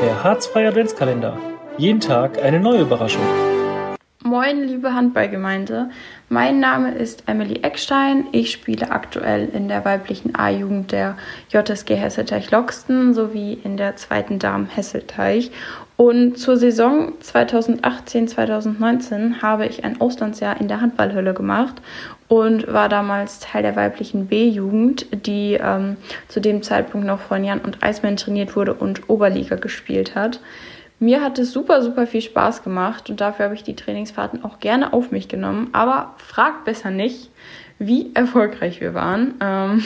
[0.00, 1.36] der Harzfreie Adventskalender.
[1.76, 3.57] Jeden Tag eine neue Überraschung.
[4.24, 5.90] Moin, liebe Handballgemeinde.
[6.28, 8.26] Mein Name ist Emily Eckstein.
[8.32, 11.16] Ich spiele aktuell in der weiblichen A-Jugend der
[11.50, 15.52] JSG Hesselteich-Loxten sowie in der zweiten Damen Hesselteich.
[15.96, 21.80] Und zur Saison 2018-2019 habe ich ein Auslandsjahr in der Handballhölle gemacht
[22.26, 25.96] und war damals Teil der weiblichen B-Jugend, die ähm,
[26.26, 30.40] zu dem Zeitpunkt noch von Jan und Eismann trainiert wurde und Oberliga gespielt hat.
[31.00, 34.58] Mir hat es super, super viel Spaß gemacht und dafür habe ich die Trainingsfahrten auch
[34.58, 35.68] gerne auf mich genommen.
[35.72, 37.30] Aber fragt besser nicht,
[37.78, 39.34] wie erfolgreich wir waren.
[39.40, 39.84] Ähm,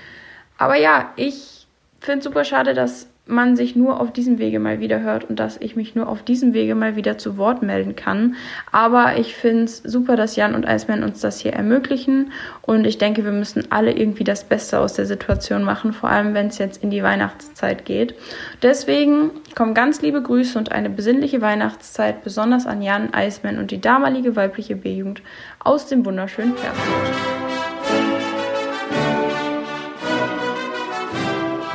[0.58, 1.59] aber ja, ich
[2.00, 5.38] finde es super schade, dass man sich nur auf diesem Wege mal wieder hört und
[5.38, 8.34] dass ich mich nur auf diesem Wege mal wieder zu Wort melden kann.
[8.72, 12.32] Aber ich finde es super, dass Jan und Eisman uns das hier ermöglichen
[12.62, 16.34] und ich denke, wir müssen alle irgendwie das Beste aus der Situation machen, vor allem
[16.34, 18.14] wenn es jetzt in die Weihnachtszeit geht.
[18.62, 23.80] Deswegen kommen ganz liebe Grüße und eine besinnliche Weihnachtszeit, besonders an Jan, Eisman und die
[23.80, 25.22] damalige weibliche B-Jugend
[25.60, 27.39] aus dem wunderschönen Perfurt.